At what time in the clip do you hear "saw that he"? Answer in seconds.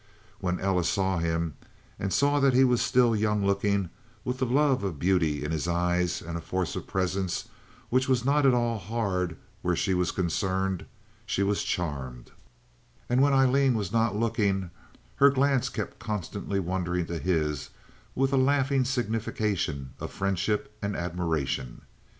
2.11-2.63